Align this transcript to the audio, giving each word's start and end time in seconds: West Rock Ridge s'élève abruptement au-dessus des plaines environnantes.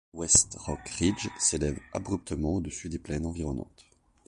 West 0.15 0.55
Rock 0.65 0.89
Ridge 0.97 1.27
s'élève 1.37 1.79
abruptement 1.93 2.55
au-dessus 2.55 2.89
des 2.89 2.97
plaines 2.97 3.27
environnantes. 3.27 3.85